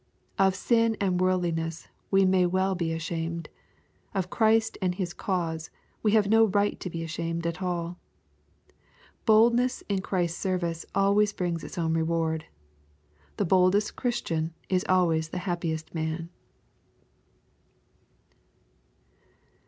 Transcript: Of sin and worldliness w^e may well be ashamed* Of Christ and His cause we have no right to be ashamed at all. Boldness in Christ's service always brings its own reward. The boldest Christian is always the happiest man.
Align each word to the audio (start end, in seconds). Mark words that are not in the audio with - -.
Of 0.39 0.55
sin 0.55 0.97
and 0.99 1.21
worldliness 1.21 1.87
w^e 2.11 2.27
may 2.27 2.47
well 2.47 2.73
be 2.73 2.91
ashamed* 2.91 3.49
Of 4.15 4.31
Christ 4.31 4.75
and 4.81 4.95
His 4.95 5.13
cause 5.13 5.69
we 6.01 6.13
have 6.13 6.27
no 6.27 6.45
right 6.45 6.79
to 6.79 6.89
be 6.89 7.03
ashamed 7.03 7.45
at 7.45 7.61
all. 7.61 7.99
Boldness 9.27 9.83
in 9.87 9.99
Christ's 10.01 10.39
service 10.39 10.87
always 10.95 11.33
brings 11.33 11.63
its 11.63 11.77
own 11.77 11.93
reward. 11.93 12.45
The 13.37 13.45
boldest 13.45 13.95
Christian 13.95 14.55
is 14.69 14.83
always 14.89 15.29
the 15.29 15.37
happiest 15.45 15.93
man. 15.93 16.29